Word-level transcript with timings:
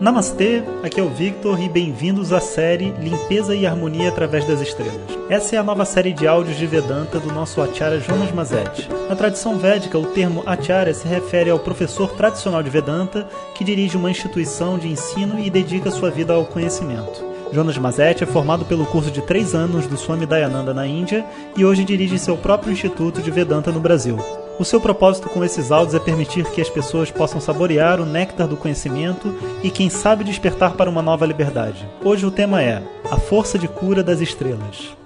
Namastê, 0.00 0.62
aqui 0.80 1.00
é 1.00 1.02
o 1.02 1.08
Victor 1.08 1.60
e 1.60 1.68
bem-vindos 1.68 2.32
à 2.32 2.38
série 2.38 2.94
Limpeza 3.00 3.52
e 3.52 3.66
Harmonia 3.66 4.08
através 4.08 4.44
das 4.44 4.60
Estrelas. 4.60 4.94
Essa 5.28 5.56
é 5.56 5.58
a 5.58 5.62
nova 5.64 5.84
série 5.84 6.12
de 6.12 6.24
áudios 6.24 6.56
de 6.56 6.68
Vedanta 6.68 7.18
do 7.18 7.32
nosso 7.32 7.60
Acharya 7.60 7.98
Jonas 7.98 8.30
Mazetti. 8.30 8.88
Na 9.08 9.16
tradição 9.16 9.58
védica, 9.58 9.98
o 9.98 10.06
termo 10.06 10.44
Acharya 10.46 10.94
se 10.94 11.08
refere 11.08 11.50
ao 11.50 11.58
professor 11.58 12.12
tradicional 12.12 12.62
de 12.62 12.70
Vedanta 12.70 13.26
que 13.56 13.64
dirige 13.64 13.96
uma 13.96 14.08
instituição 14.08 14.78
de 14.78 14.86
ensino 14.86 15.36
e 15.40 15.50
dedica 15.50 15.90
sua 15.90 16.12
vida 16.12 16.32
ao 16.32 16.44
conhecimento. 16.44 17.24
Jonas 17.52 17.76
Mazetti 17.76 18.22
é 18.22 18.26
formado 18.26 18.64
pelo 18.66 18.86
curso 18.86 19.10
de 19.10 19.22
três 19.22 19.52
anos 19.52 19.88
do 19.88 19.96
Swami 19.96 20.26
Dayananda 20.26 20.72
na 20.72 20.86
Índia 20.86 21.26
e 21.56 21.64
hoje 21.64 21.84
dirige 21.84 22.20
seu 22.20 22.36
próprio 22.36 22.72
instituto 22.72 23.20
de 23.20 23.32
Vedanta 23.32 23.72
no 23.72 23.80
Brasil. 23.80 24.16
O 24.58 24.64
seu 24.64 24.80
propósito 24.80 25.28
com 25.28 25.44
esses 25.44 25.70
áudios 25.70 25.94
é 25.94 26.00
permitir 26.00 26.44
que 26.50 26.60
as 26.60 26.68
pessoas 26.68 27.12
possam 27.12 27.40
saborear 27.40 28.00
o 28.00 28.04
néctar 28.04 28.48
do 28.48 28.56
conhecimento 28.56 29.32
e, 29.62 29.70
quem 29.70 29.88
sabe, 29.88 30.24
despertar 30.24 30.74
para 30.74 30.90
uma 30.90 31.00
nova 31.00 31.24
liberdade. 31.24 31.88
Hoje 32.04 32.26
o 32.26 32.30
tema 32.30 32.60
é 32.60 32.82
A 33.08 33.16
Força 33.16 33.56
de 33.56 33.68
Cura 33.68 34.02
das 34.02 34.20
Estrelas. 34.20 34.96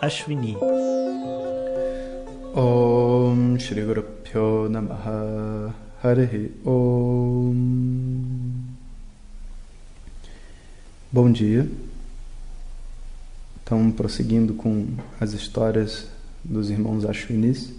Ashwini. 0.00 0.56
Om 2.54 3.58
Shri 3.58 3.82
Guru 3.82 4.02
Pyo 4.02 4.70
Namaha 4.70 5.74
Harihi 6.02 6.50
Om 6.64 7.52
Bom 11.12 11.30
dia. 11.30 11.68
Então, 13.62 13.90
prosseguindo 13.92 14.54
com 14.54 14.86
as 15.20 15.34
histórias 15.34 16.06
dos 16.42 16.70
irmãos 16.70 17.04
Ashwinis, 17.04 17.74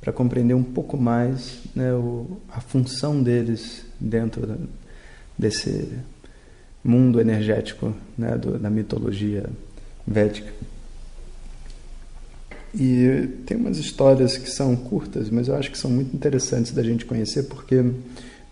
para 0.00 0.12
compreender 0.12 0.54
um 0.54 0.62
pouco 0.62 0.96
mais 0.96 1.60
né, 1.74 1.92
o, 1.92 2.38
a 2.50 2.60
função 2.60 3.22
deles 3.22 3.84
dentro 3.98 4.46
da, 4.46 4.56
desse 5.36 5.88
mundo 6.82 7.20
energético 7.20 7.94
né, 8.16 8.36
do, 8.36 8.58
da 8.58 8.70
mitologia 8.70 9.48
védica. 10.06 10.52
E 12.74 13.28
tem 13.46 13.56
umas 13.56 13.78
histórias 13.78 14.36
que 14.36 14.50
são 14.50 14.76
curtas, 14.76 15.30
mas 15.30 15.48
eu 15.48 15.56
acho 15.56 15.70
que 15.70 15.78
são 15.78 15.90
muito 15.90 16.14
interessantes 16.14 16.72
da 16.72 16.82
gente 16.82 17.04
conhecer 17.04 17.44
porque 17.44 17.82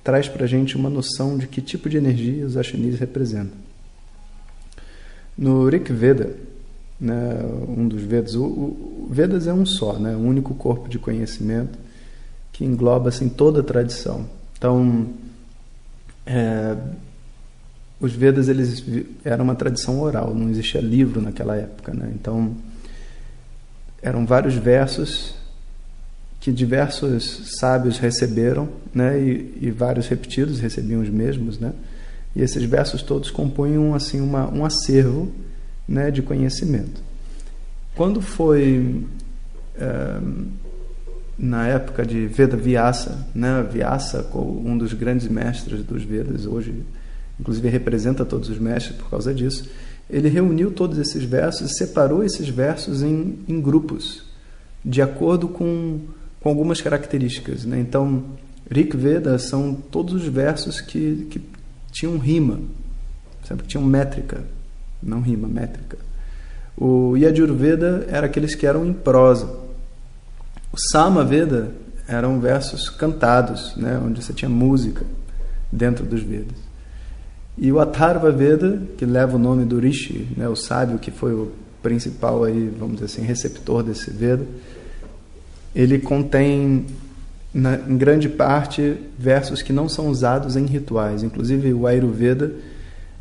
traz 0.03 0.29
para 0.29 0.45
a 0.45 0.49
gente 0.49 0.77
uma 0.77 0.89
noção 0.89 1.37
de 1.37 1.47
que 1.47 1.61
tipo 1.61 1.89
de 1.89 1.97
energia 1.97 2.47
os 2.47 2.57
Ashwinis 2.57 2.99
representam. 2.99 3.59
No 5.37 5.69
Rig 5.69 5.93
Veda, 5.93 6.35
né, 7.01 7.41
um 7.69 7.87
dos 7.87 8.03
Vedas. 8.03 8.35
O, 8.35 8.45
o, 8.45 9.09
Vedas 9.11 9.47
é 9.47 9.53
um 9.53 9.67
só, 9.67 9.95
né, 9.95 10.17
um 10.17 10.27
único 10.27 10.55
corpo 10.55 10.89
de 10.89 10.99
conhecimento 10.99 11.79
que 12.53 12.65
engloba 12.65 13.09
assim 13.09 13.29
toda 13.29 13.61
a 13.61 13.63
tradição. 13.63 14.27
Então, 14.57 15.09
é, 16.25 16.77
os 18.01 18.13
Vedas 18.13 18.49
eles 18.49 18.85
eram 19.25 19.45
uma 19.45 19.55
tradição 19.55 20.01
oral, 20.01 20.35
não 20.35 20.51
existia 20.51 20.81
livro 20.81 21.21
naquela 21.21 21.57
época, 21.57 21.93
né? 21.93 22.11
Então, 22.15 22.55
eram 24.03 24.27
vários 24.27 24.55
versos 24.55 25.35
que 26.41 26.53
diversos 26.53 27.59
sábios 27.59 27.99
receberam, 27.99 28.69
né? 28.95 29.21
E, 29.21 29.59
e 29.63 29.71
vários 29.71 30.09
repetidos 30.09 30.61
recebiam 30.61 31.01
os 31.01 31.09
mesmos, 31.09 31.59
né? 31.59 31.73
E 32.35 32.43
esses 32.43 32.63
versos 32.65 33.03
todos 33.03 33.31
compunham 33.31 33.95
assim 33.95 34.21
uma, 34.21 34.51
um 34.53 34.65
acervo 34.65 35.33
né, 35.89 36.11
de 36.11 36.23
conhecimento. 36.23 37.01
Quando 37.95 38.21
foi 38.21 39.05
é, 39.77 40.21
na 41.39 41.67
época 41.67 42.05
de 42.05 42.27
Veda 42.27 42.57
Vyasa, 42.57 43.27
né, 43.35 43.63
Vyasa, 43.63 44.27
um 44.35 44.77
dos 44.77 44.93
grandes 44.93 45.29
mestres 45.29 45.83
dos 45.85 46.03
Vedas, 46.03 46.47
hoje 46.47 46.83
inclusive 47.39 47.69
representa 47.69 48.25
todos 48.25 48.49
os 48.49 48.59
mestres 48.59 48.97
por 48.97 49.11
causa 49.11 49.35
disso, 49.35 49.69
ele 50.09 50.29
reuniu 50.29 50.71
todos 50.71 50.99
esses 50.99 51.25
versos 51.25 51.71
e 51.71 51.75
separou 51.75 52.25
esses 52.25 52.49
versos 52.49 53.03
em, 53.03 53.39
em 53.47 53.61
grupos, 53.61 54.23
de 54.85 55.03
acordo 55.03 55.49
com, 55.49 56.01
com 56.41 56.49
algumas 56.49 56.81
características. 56.81 57.65
Né? 57.65 57.81
Então, 57.81 58.25
Rik 58.71 58.97
Veda 58.97 59.39
são 59.39 59.75
todos 59.75 60.15
os 60.15 60.27
versos 60.27 60.81
que, 60.81 61.27
que 61.29 61.41
tinham 61.93 62.19
rima, 62.19 62.61
sabe? 63.45 63.63
que 63.63 63.69
tinham 63.69 63.85
métrica 63.85 64.45
não 65.07 65.21
rima, 65.21 65.49
métrica. 65.49 65.97
O 66.77 67.17
Yajurveda 67.17 68.07
era 68.09 68.27
aqueles 68.27 68.55
que 68.55 68.67
eram 68.67 68.85
em 68.85 68.93
prosa. 68.93 69.47
O 70.73 70.79
Samaveda 70.79 71.71
eram 72.07 72.39
versos 72.39 72.91
cantados, 72.91 73.75
né, 73.77 74.01
onde 74.05 74.23
você 74.23 74.33
tinha 74.33 74.49
música 74.49 75.05
dentro 75.73 76.05
dos 76.05 76.23
Vedas. 76.23 76.59
E 77.59 77.73
o 77.73 77.81
Atharva 77.81 78.31
Veda, 78.31 78.83
que 78.99 79.07
leva 79.07 79.37
o 79.37 79.39
nome 79.39 79.65
do 79.65 79.79
Rishi, 79.79 80.29
né, 80.37 80.47
o 80.49 80.55
sábio 80.55 80.99
que 80.99 81.11
foi 81.11 81.33
o 81.33 81.53
principal 81.83 82.45
aí, 82.45 82.69
vamos 82.79 82.97
dizer 82.97 83.07
assim, 83.07 83.23
receptor 83.23 83.83
desse 83.83 84.11
Veda, 84.11 84.45
ele 85.75 85.99
contém 85.99 86.85
na, 87.53 87.77
em 87.77 87.97
grande 87.97 88.29
parte 88.29 88.97
versos 89.19 89.63
que 89.63 89.73
não 89.73 89.89
são 89.89 90.09
usados 90.09 90.57
em 90.57 90.67
rituais. 90.67 91.23
Inclusive 91.23 91.73
o 91.73 91.87
Ayurveda 91.87 92.53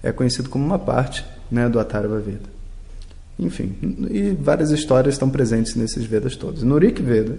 é 0.03 0.11
conhecido 0.11 0.49
como 0.49 0.65
uma 0.65 0.79
parte 0.79 1.25
né, 1.55 1.69
do 1.69 1.79
Atharva 1.79 2.19
Veda. 2.19 2.53
Enfim, 3.39 3.73
e 4.11 4.31
várias 4.31 4.71
histórias 4.71 5.15
estão 5.15 5.29
presentes 5.29 5.73
nesses 5.75 6.05
Vedas 6.05 6.35
todos. 6.35 6.63
No 6.63 6.77
Rik 6.77 7.01
Veda, 7.01 7.37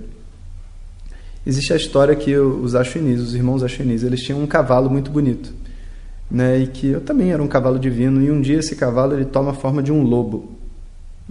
existe 1.47 1.75
a 1.75 1.77
história 1.77 2.17
que 2.17 2.35
os 2.35 2.75
Ashwinis, 2.75 3.21
os 3.21 3.35
irmãos 3.35 3.63
Ashwinis, 3.63 4.03
eles 4.03 4.23
tinham 4.23 4.43
um 4.43 4.47
cavalo 4.47 4.89
muito 4.89 5.11
bonito. 5.11 5.53
Né, 6.29 6.59
e 6.59 6.67
que 6.67 6.89
eu 6.89 7.01
também 7.03 7.31
era 7.31 7.41
um 7.41 7.47
cavalo 7.47 7.79
divino, 7.79 8.21
e 8.23 8.31
um 8.31 8.41
dia 8.41 8.59
esse 8.59 8.75
cavalo 8.75 9.13
ele 9.13 9.27
toma 9.27 9.51
a 9.51 9.55
forma 9.55 9.83
de 9.83 9.93
um 9.93 10.03
lobo. 10.03 10.57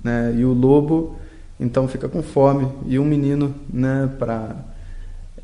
Né, 0.04 0.36
e 0.38 0.46
o 0.46 0.54
lobo 0.54 1.18
então 1.60 1.88
fica 1.88 2.08
com 2.08 2.22
fome, 2.22 2.68
e 2.86 3.00
um 3.00 3.06
menino, 3.06 3.54
né, 3.68 4.10
para 4.20 4.56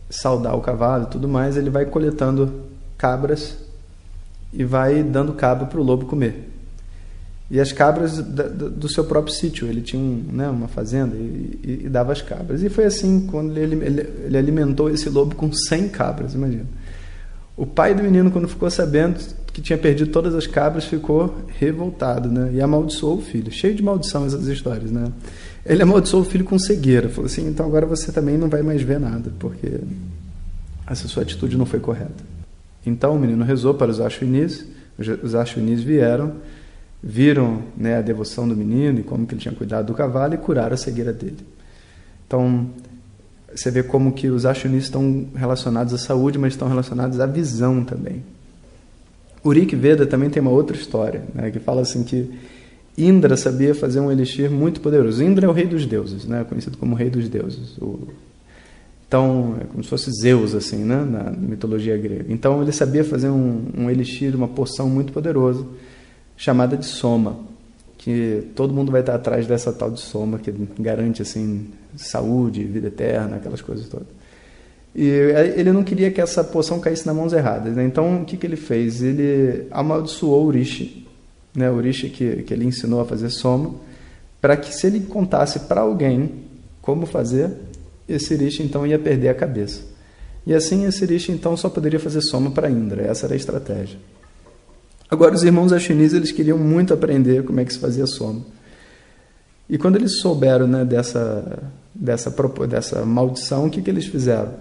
saudar 0.10 0.56
o 0.56 0.62
cavalo 0.62 1.06
e 1.06 1.08
tudo 1.08 1.28
mais, 1.28 1.58
ele 1.58 1.72
vai 1.72 1.86
coletando 1.86 2.66
cabras 2.98 3.58
e 4.54 4.64
vai 4.64 5.02
dando 5.02 5.34
cabo 5.34 5.66
para 5.66 5.80
o 5.80 5.84
lobo 5.84 6.06
comer 6.06 6.51
e 7.52 7.60
as 7.60 7.74
cabras 7.74 8.18
da, 8.18 8.44
do 8.44 8.88
seu 8.88 9.04
próprio 9.04 9.36
sítio. 9.36 9.68
Ele 9.68 9.82
tinha 9.82 10.02
um, 10.02 10.24
né, 10.32 10.48
uma 10.48 10.70
fazenda 10.70 11.18
e, 11.18 11.60
e, 11.62 11.82
e, 11.86 11.90
dava 11.90 12.14
as 12.14 12.22
cabras. 12.22 12.64
E 12.64 12.70
foi 12.70 12.86
assim 12.86 13.28
quando 13.30 13.58
ele, 13.58 13.76
ele, 13.76 14.10
ele, 14.24 14.38
alimentou 14.38 14.90
esse 14.90 15.10
lobo 15.10 15.36
com 15.36 15.52
100 15.52 15.90
cabras, 15.90 16.34
imagina. 16.34 16.66
O 17.58 17.66
pai 17.66 17.94
do 17.94 18.02
menino, 18.02 18.32
quando 18.32 18.48
ficou 18.48 18.72
sabendo 18.72 19.20
que 19.52 19.62
tinha 19.62 19.78
perdido 19.78 20.12
todas 20.12 20.34
as 20.34 20.48
cabras, 20.48 20.86
ficou 20.86 21.36
revoltado 21.60 22.32
né, 22.32 22.52
e 22.54 22.62
amaldiçoou 22.62 23.18
o 23.18 23.22
filho. 23.22 23.52
Cheio 23.52 23.76
de 23.76 23.84
maldição 23.84 24.26
essas 24.26 24.48
histórias. 24.48 24.90
Né? 24.90 25.12
Ele 25.66 25.84
amaldiçoou 25.84 26.24
o 26.24 26.26
filho 26.26 26.46
com 26.46 26.58
cegueira. 26.58 27.10
Falou 27.10 27.26
assim: 27.26 27.46
então 27.50 27.66
agora 27.66 27.86
você 27.86 28.14
também 28.14 28.38
não 28.38 28.48
vai 28.48 28.62
mais 28.62 28.82
ver 28.82 28.98
nada, 28.98 29.30
porque 29.38 29.82
essa 30.88 31.06
sua 31.10 31.24
atitude 31.24 31.58
não 31.58 31.66
foi 31.66 31.82
correta. 31.82 32.24
Então 32.86 33.14
o 33.14 33.20
menino 33.20 33.44
rezou 33.44 33.74
para 33.74 33.92
os 33.92 34.00
Ashwinis, 34.00 34.66
os 35.22 35.36
Ashwinis 35.36 35.84
vieram 35.84 36.36
viram 37.04 37.64
né, 37.76 37.98
a 37.98 38.02
devoção 38.02 38.48
do 38.48 38.56
menino 38.56 39.00
e 39.00 39.04
como 39.04 39.26
que 39.26 39.34
ele 39.34 39.42
tinha 39.42 39.54
cuidado 39.54 39.88
do 39.88 39.94
cavalo 39.94 40.34
e 40.34 40.38
curaram 40.38 40.74
a 40.74 40.78
cegueira 40.78 41.12
dele. 41.12 41.38
Então, 42.28 42.68
você 43.54 43.72
vê 43.72 43.84
como 43.84 44.12
que 44.12 44.30
os 44.30 44.46
acionistas 44.46 44.86
estão 44.86 45.28
relacionados 45.36 45.94
à 45.94 45.98
saúde, 45.98 46.38
mas 46.38 46.54
estão 46.54 46.68
relacionados 46.68 47.20
à 47.20 47.26
visão 47.26 47.84
também. 47.84 48.24
O 49.44 49.50
Rik 49.50 49.76
Veda 49.76 50.06
também 50.06 50.30
tem 50.30 50.42
uma 50.42 50.52
outra 50.52 50.78
história, 50.78 51.24
né, 51.34 51.50
que 51.50 51.60
fala 51.60 51.82
assim 51.82 52.04
que 52.04 52.30
Indra 52.98 53.36
sabia 53.36 53.74
fazer 53.74 54.00
um 54.00 54.12
elixir 54.12 54.52
muito 54.52 54.80
poderoso. 54.80 55.24
Indra 55.24 55.48
é 55.48 55.50
o 55.50 55.54
rei 55.54 55.66
dos 55.66 55.86
deuses, 55.86 56.26
né, 56.26 56.46
conhecido 56.48 56.78
como 56.78 56.94
rei 56.94 57.10
dos 57.10 57.28
deuses. 57.28 57.78
O... 57.80 58.08
Então, 59.08 59.58
é 59.60 59.66
como 59.66 59.84
se 59.84 59.90
fosse 59.90 60.12
Zeus, 60.22 60.54
assim, 60.54 60.84
né, 60.84 61.04
na 61.04 61.32
mitologia 61.32 61.98
grega. 61.98 62.26
Então, 62.30 62.62
ele 62.62 62.72
sabia 62.72 63.04
fazer 63.04 63.30
um, 63.30 63.66
um 63.76 63.90
elixir, 63.90 64.36
uma 64.36 64.48
poção 64.48 64.88
muito 64.88 65.12
poderosa 65.12 65.66
chamada 66.42 66.76
de 66.76 66.88
soma, 66.88 67.38
que 68.00 68.48
todo 68.56 68.74
mundo 68.74 68.92
vai 68.92 69.02
estar 69.02 69.14
atrás 69.14 69.46
dessa 69.46 69.72
tal 69.72 69.92
de 69.92 70.00
soma 70.00 70.40
que 70.40 70.52
garante 70.80 71.22
assim 71.22 71.68
saúde, 71.96 72.64
vida 72.64 72.88
eterna, 72.88 73.36
aquelas 73.36 73.62
coisas 73.62 73.88
todas. 73.88 74.08
E 74.96 75.06
ele 75.56 75.72
não 75.72 75.84
queria 75.84 76.10
que 76.10 76.20
essa 76.20 76.44
poção 76.44 76.80
caísse 76.80 77.06
nas 77.06 77.16
mãos 77.16 77.32
erradas, 77.32 77.76
né? 77.76 77.84
então 77.86 78.24
o 78.24 78.26
que, 78.26 78.38
que 78.38 78.48
ele 78.48 78.56
fez? 78.56 79.04
Ele 79.04 79.68
amaldiçoou 79.70 80.48
o 80.48 80.50
Rishi, 80.50 81.08
né? 81.56 81.70
o 81.70 81.80
Rishi 81.80 82.10
que, 82.10 82.42
que 82.42 82.52
ele 82.56 82.66
ensinou 82.66 83.02
a 83.02 83.06
fazer 83.06 83.30
soma, 83.30 83.76
para 84.42 84.58
que 84.58 84.74
se 84.74 84.88
ele 84.88 85.02
contasse 85.02 85.60
para 85.60 85.82
alguém 85.82 86.32
como 86.82 87.06
fazer, 87.06 87.52
esse 88.10 88.36
Rishi 88.36 88.64
então 88.64 88.88
ia 88.88 88.98
perder 88.98 89.30
a 89.30 89.36
cabeça. 89.36 89.84
E 90.48 90.56
assim 90.56 90.86
esse 90.88 91.06
Rishi 91.06 91.32
então 91.32 91.56
só 91.56 91.70
poderia 91.70 92.00
fazer 92.00 92.22
soma 92.22 92.50
para 92.50 92.68
Indra, 92.68 93.04
essa 93.04 93.28
era 93.28 93.36
a 93.36 93.38
estratégia. 93.38 94.00
Agora, 95.12 95.36
os 95.36 95.44
irmãos 95.44 95.74
Ashiniz, 95.74 96.14
eles 96.14 96.32
queriam 96.32 96.58
muito 96.58 96.94
aprender 96.94 97.44
como 97.44 97.60
é 97.60 97.66
que 97.66 97.74
se 97.74 97.80
fazia 97.80 98.08
soma. 98.08 98.40
E 99.70 99.78
quando 99.78 99.98
eles 99.98 100.22
souberam 100.22 100.66
né, 100.66 100.86
dessa, 100.86 101.70
dessa, 101.94 102.34
dessa 102.66 103.06
maldição, 103.06 103.66
o 103.66 103.70
que, 103.70 103.82
que 103.82 103.90
eles 103.90 104.06
fizeram? 104.06 104.54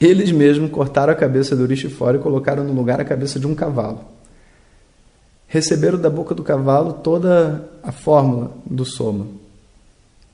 Eles 0.00 0.32
mesmos 0.32 0.72
cortaram 0.72 1.12
a 1.12 1.16
cabeça 1.16 1.54
do 1.54 1.66
Rishi 1.66 1.88
fora 1.88 2.16
e 2.16 2.20
colocaram 2.20 2.64
no 2.64 2.72
lugar 2.72 3.00
a 3.00 3.04
cabeça 3.04 3.38
de 3.38 3.46
um 3.46 3.54
cavalo. 3.54 4.00
receberam 5.46 6.00
da 6.00 6.10
boca 6.10 6.34
do 6.34 6.42
cavalo 6.42 6.94
toda 6.94 7.64
a 7.80 7.92
fórmula 7.92 8.50
do 8.66 8.84
soma. 8.84 9.28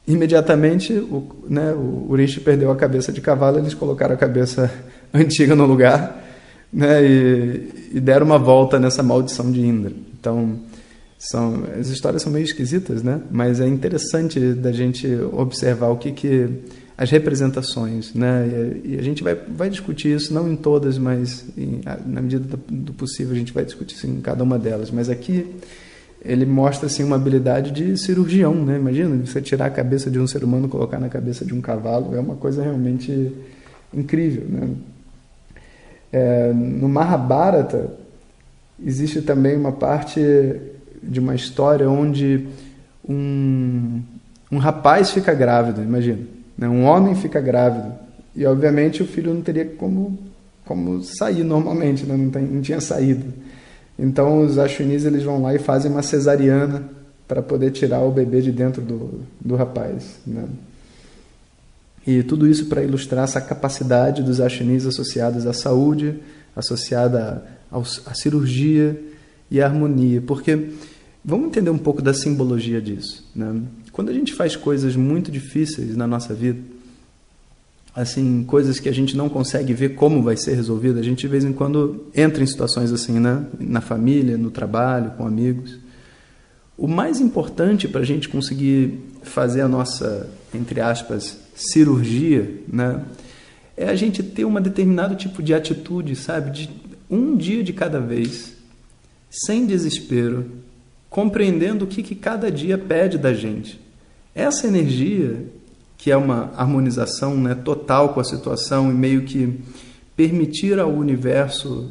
Imediatamente, 0.09 0.95
o, 0.95 1.45
né, 1.47 1.75
o 1.75 2.17
perdeu 2.43 2.71
a 2.71 2.77
cabeça 2.77 3.13
de 3.13 3.21
cavalo, 3.21 3.59
eles 3.59 3.75
colocaram 3.75 4.15
a 4.15 4.19
cabeça 4.19 4.73
antiga 5.13 5.55
no 5.55 5.67
lugar 5.67 6.25
né, 6.73 7.05
e, 7.05 7.91
e 7.95 8.01
deram 8.01 8.27
uma 8.27 8.39
volta 8.39 8.79
nessa 8.79 9.03
maldição 9.03 9.51
de 9.51 9.61
Indra. 9.61 9.93
Então, 10.19 10.59
são, 11.19 11.65
as 11.79 11.89
histórias 11.89 12.23
são 12.23 12.31
meio 12.31 12.45
esquisitas, 12.45 13.03
né? 13.03 13.21
Mas 13.31 13.61
é 13.61 13.67
interessante 13.67 14.39
da 14.53 14.71
gente 14.71 15.09
observar 15.33 15.89
o 15.89 15.97
que 15.97 16.13
que 16.13 16.49
as 16.97 17.11
representações, 17.11 18.15
né? 18.15 18.47
E, 18.85 18.95
e 18.95 18.99
a 18.99 19.03
gente 19.03 19.23
vai, 19.23 19.35
vai 19.35 19.71
discutir 19.71 20.15
isso 20.15 20.33
não 20.33 20.51
em 20.51 20.57
todas, 20.57 20.99
mas 20.99 21.45
em, 21.57 21.81
na 22.07 22.21
medida 22.21 22.59
do 22.69 22.93
possível 22.93 23.35
a 23.35 23.39
gente 23.39 23.53
vai 23.53 23.65
discutir 23.65 23.97
isso 23.97 24.07
em 24.07 24.21
cada 24.21 24.43
uma 24.45 24.59
delas. 24.59 24.91
Mas 24.91 25.09
aqui 25.09 25.47
ele 26.23 26.45
mostra 26.45 26.87
assim 26.87 27.05
uma 27.05 27.17
habilidade 27.17 27.71
de 27.71 27.97
cirurgião, 27.97 28.55
né? 28.55 28.77
Imagina 28.77 29.17
você 29.25 29.41
tirar 29.41 29.67
a 29.67 29.71
cabeça 29.71 30.11
de 30.11 30.19
um 30.19 30.27
ser 30.27 30.45
humano, 30.45 30.69
colocar 30.69 30.99
na 30.99 31.09
cabeça 31.09 31.45
de 31.45 31.55
um 31.55 31.61
cavalo, 31.61 32.15
é 32.15 32.21
uma 32.21 32.37
coisa 32.37 32.63
realmente 32.63 33.33
incrível, 33.93 34.45
né? 34.49 34.69
É, 36.13 36.53
no 36.53 36.89
Mahabharata 36.89 37.91
existe 38.85 39.23
também 39.23 39.57
uma 39.57 39.73
parte 39.73 40.21
de 41.03 41.21
uma 41.21 41.35
história 41.35 41.89
onde 41.89 42.47
um, 43.09 44.03
um 44.51 44.59
rapaz 44.59 45.11
fica 45.11 45.35
grávido, 45.35 45.83
imagina. 45.83 46.21
Né? 46.57 46.69
Um 46.69 46.85
homem 46.85 47.15
fica 47.15 47.41
grávido. 47.41 47.93
E, 48.35 48.45
obviamente, 48.45 49.03
o 49.03 49.07
filho 49.07 49.33
não 49.33 49.41
teria 49.41 49.65
como, 49.65 50.19
como 50.65 51.03
sair 51.03 51.43
normalmente, 51.43 52.05
né? 52.05 52.17
não, 52.17 52.31
tem, 52.31 52.43
não 52.43 52.61
tinha 52.61 52.81
saída. 52.81 53.27
Então, 53.99 54.41
os 54.45 54.59
Ashwinis 54.59 55.05
eles 55.05 55.23
vão 55.23 55.41
lá 55.41 55.55
e 55.55 55.59
fazem 55.59 55.91
uma 55.91 56.03
cesariana 56.03 56.85
para 57.27 57.43
poder 57.43 57.71
tirar 57.71 58.01
o 58.01 58.11
bebê 58.11 58.41
de 58.41 58.53
dentro 58.53 58.83
do, 58.83 59.21
do 59.41 59.57
rapaz. 59.57 60.19
Né? 60.27 60.45
E 62.07 62.23
tudo 62.23 62.47
isso 62.47 62.67
para 62.67 62.83
ilustrar 62.83 63.25
essa 63.25 63.41
capacidade 63.41 64.23
dos 64.23 64.41
Ashwinis 64.41 64.87
associados 64.87 65.47
à 65.47 65.53
saúde, 65.53 66.15
associada 66.55 67.45
à 67.71 68.15
cirurgia 68.15 69.01
e 69.51 69.61
à 69.61 69.67
harmonia. 69.67 70.23
Porque 70.23 70.71
Vamos 71.29 71.49
entender 71.49 71.71
um 71.71 71.79
pouco 71.79 72.01
da 72.01 72.15
simbologia 72.15 72.81
disso. 72.81 73.29
Né? 73.35 73.61
Quando 73.91 74.11
a 74.11 74.13
gente 74.13 74.33
faz 74.33 74.55
coisas 74.55 74.95
muito 74.95 75.29
difíceis 75.29 75.97
na 75.97 76.07
nossa 76.07 76.33
vida, 76.33 76.61
assim, 77.93 78.45
coisas 78.45 78.79
que 78.79 78.89
a 78.89 78.93
gente 78.93 79.17
não 79.17 79.29
consegue 79.29 79.75
ver 79.75 79.97
como 79.97 80.23
vai 80.23 80.37
ser 80.37 80.55
resolvida, 80.55 81.01
a 81.01 81.03
gente 81.03 81.23
de 81.23 81.27
vez 81.27 81.45
em 81.45 81.53
quando 81.53 82.07
entra 82.15 82.45
em 82.45 82.47
situações 82.47 82.93
assim, 82.93 83.19
né? 83.19 83.45
Na 83.59 83.81
família, 83.81 84.39
no 84.39 84.53
trabalho, 84.53 85.15
com 85.17 85.27
amigos. 85.27 85.77
O 86.79 86.87
mais 86.87 87.21
importante 87.21 87.89
para 87.89 88.03
a 88.03 88.07
gente 88.07 88.29
conseguir 88.29 88.97
fazer 89.25 89.63
a 89.63 89.69
nossa, 89.69 90.31
entre 90.55 90.81
aspas, 90.81 91.41
cirurgia, 91.57 92.61
né? 92.69 93.03
É 93.77 93.89
a 93.89 93.97
gente 93.97 94.23
ter 94.23 94.45
um 94.45 94.61
determinado 94.61 95.17
tipo 95.17 95.43
de 95.43 95.53
atitude, 95.53 96.15
sabe? 96.15 96.51
De 96.51 96.71
um 97.11 97.37
dia 97.37 97.63
de 97.65 97.73
cada 97.73 98.01
vez, 98.01 98.55
sem 99.31 99.67
desespero, 99.67 100.47
compreendendo 101.11 101.85
o 101.85 101.89
que, 101.89 102.03
que 102.03 102.15
cada 102.15 102.51
dia 102.51 102.79
pede 102.79 103.19
da 103.19 103.33
gente. 103.33 103.81
Essa 104.35 104.67
energia, 104.67 105.47
que 105.97 106.11
é 106.11 106.17
uma 106.17 106.53
harmonização 106.57 107.37
né, 107.37 107.55
total 107.55 108.11
com 108.11 108.21
a 108.21 108.25
situação 108.25 108.91
e 108.91 108.95
meio 108.95 109.23
que 109.23 109.59
permitir 110.15 110.79
ao 110.79 110.93
universo 110.93 111.91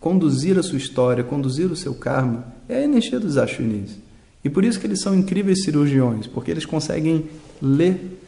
conduzir 0.00 0.58
a 0.58 0.62
sua 0.62 0.78
história, 0.78 1.24
conduzir 1.24 1.70
o 1.70 1.76
seu 1.76 1.94
karma, 1.94 2.46
é 2.68 2.78
a 2.78 2.84
energia 2.84 3.18
dos 3.18 3.36
Ashwinis. 3.36 3.98
E 4.44 4.48
por 4.48 4.64
isso 4.64 4.78
que 4.78 4.86
eles 4.86 5.00
são 5.00 5.14
incríveis 5.14 5.64
cirurgiões, 5.64 6.26
porque 6.26 6.50
eles 6.50 6.64
conseguem 6.64 7.26
ler, 7.60 8.18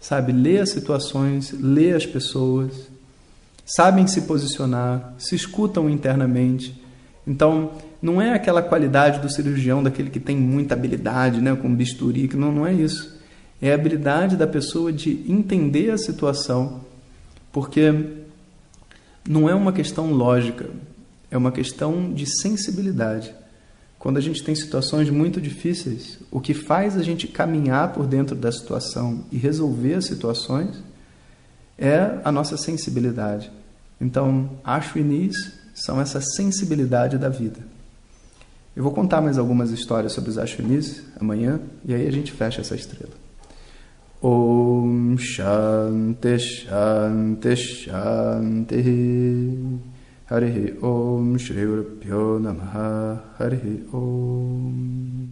sabe, 0.00 0.32
ler 0.32 0.60
as 0.60 0.70
situações, 0.70 1.52
ler 1.52 1.94
as 1.94 2.06
pessoas, 2.06 2.88
sabem 3.66 4.06
se 4.06 4.22
posicionar, 4.22 5.14
se 5.18 5.36
escutam 5.36 5.88
internamente. 5.88 6.82
Então, 7.26 7.72
não 8.02 8.20
é 8.20 8.32
aquela 8.32 8.62
qualidade 8.62 9.20
do 9.20 9.30
cirurgião, 9.30 9.82
daquele 9.82 10.10
que 10.10 10.18
tem 10.18 10.36
muita 10.36 10.74
habilidade, 10.74 11.40
né, 11.40 11.54
com 11.54 11.72
bisturi, 11.74 12.26
que 12.26 12.36
não, 12.36 12.50
não 12.50 12.66
é 12.66 12.72
isso. 12.72 13.20
É 13.60 13.72
a 13.72 13.74
habilidade 13.74 14.36
da 14.36 14.46
pessoa 14.46 14.90
de 14.90 15.22
entender 15.28 15.90
a 15.90 15.98
situação, 15.98 16.80
porque 17.52 17.92
não 19.28 19.50
é 19.50 19.54
uma 19.54 19.72
questão 19.72 20.12
lógica, 20.12 20.70
é 21.30 21.36
uma 21.36 21.52
questão 21.52 22.12
de 22.12 22.24
sensibilidade. 22.26 23.34
Quando 24.00 24.16
a 24.16 24.20
gente 24.22 24.42
tem 24.42 24.54
situações 24.54 25.10
muito 25.10 25.38
difíceis, 25.42 26.18
o 26.30 26.40
que 26.40 26.54
faz 26.54 26.96
a 26.96 27.02
gente 27.02 27.28
caminhar 27.28 27.92
por 27.92 28.06
dentro 28.06 28.34
da 28.34 28.50
situação 28.50 29.26
e 29.30 29.36
resolver 29.36 29.92
as 29.92 30.06
situações 30.06 30.82
é 31.76 32.18
a 32.24 32.32
nossa 32.32 32.56
sensibilidade. 32.56 33.52
Então, 34.00 34.52
acho 34.64 34.98
inis 34.98 35.36
são 35.74 36.00
essa 36.00 36.18
sensibilidade 36.18 37.18
da 37.18 37.28
vida. 37.28 37.60
Eu 38.74 38.82
vou 38.82 38.92
contar 38.92 39.20
mais 39.20 39.36
algumas 39.36 39.70
histórias 39.70 40.14
sobre 40.14 40.30
os 40.30 40.38
Ashwinis 40.38 41.02
amanhã 41.20 41.60
e 41.84 41.92
aí 41.92 42.08
a 42.08 42.10
gente 42.10 42.32
fecha 42.32 42.62
essa 42.62 42.74
estrela. 42.74 43.12
Om 44.22 45.18
Shanti 45.18 46.38
Shanti 46.38 47.56
Shanti 47.56 48.70
Harihi 50.30 50.78
Om 50.80 51.36
Shri 51.36 51.66
Urupyo 51.66 52.38
Namaha 52.38 53.18
Harihi 53.36 53.84
Om 53.92 55.26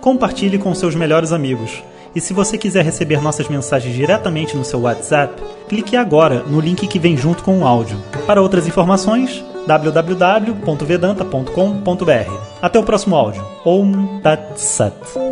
Compartilhe 0.00 0.58
com 0.58 0.74
seus 0.74 0.96
melhores 0.96 1.30
amigos. 1.30 1.84
E 2.16 2.20
se 2.20 2.34
você 2.34 2.58
quiser 2.58 2.84
receber 2.84 3.22
nossas 3.22 3.48
mensagens 3.48 3.94
diretamente 3.94 4.56
no 4.56 4.64
seu 4.64 4.80
WhatsApp, 4.80 5.40
clique 5.68 5.96
agora 5.96 6.42
no 6.42 6.58
link 6.58 6.88
que 6.88 6.98
vem 6.98 7.16
junto 7.16 7.44
com 7.44 7.60
o 7.60 7.66
áudio. 7.66 7.96
Para 8.26 8.42
outras 8.42 8.66
informações, 8.66 9.44
www.vedanta.com.br. 9.68 12.32
Até 12.60 12.80
o 12.80 12.82
próximo 12.82 13.14
áudio. 13.14 13.46
Om 13.64 14.18
Tat 14.20 14.56
Sat. 14.56 15.31